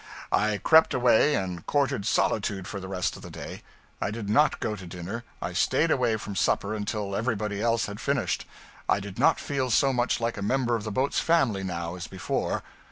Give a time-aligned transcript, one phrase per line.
[0.31, 3.61] I crept away, and courted solitude for the rest of the day.
[4.01, 7.99] I did not go to dinner; I stayed away from supper until everybody else had
[7.99, 8.47] finished.
[8.89, 12.07] I did not feel so much like a member of the boat's family now as
[12.07, 12.63] before.